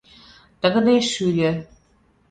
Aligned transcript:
Тыгыде 0.61 0.95
шӱльӧ 1.11 1.51